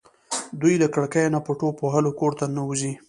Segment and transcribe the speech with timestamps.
[0.61, 2.91] دوی له کړکیو نه په ټوپ وهلو کور ته ننوځي.